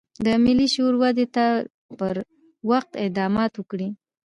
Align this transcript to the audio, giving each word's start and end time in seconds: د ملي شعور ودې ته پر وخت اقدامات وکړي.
د 0.25 0.27
ملي 0.43 0.67
شعور 0.73 0.95
ودې 1.01 1.25
ته 1.35 1.45
پر 1.99 2.15
وخت 2.69 2.91
اقدامات 3.03 3.51
وکړي. 3.55 3.89